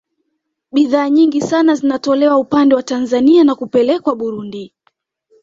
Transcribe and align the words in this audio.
Bidhaa 0.71 1.09
nyingi 1.09 1.41
sana 1.41 1.75
zinatolewa 1.75 2.37
upande 2.37 2.75
wa 2.75 2.83
Tanzania 2.83 3.43
na 3.43 3.55
kupelekwa 3.55 4.15
Burundi 4.15 4.73